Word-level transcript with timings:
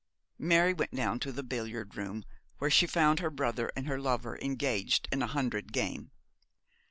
Mary 0.39 0.73
went 0.73 0.89
down 0.89 1.19
to 1.19 1.31
the 1.31 1.43
billiard 1.43 1.95
room, 1.95 2.25
where 2.57 2.71
she 2.71 2.87
found 2.87 3.19
her 3.19 3.29
brother 3.29 3.71
and 3.75 3.87
her 3.87 3.99
lover 4.01 4.35
engaged 4.41 5.07
in 5.11 5.21
a 5.21 5.27
hundred 5.27 5.71
game. 5.71 6.09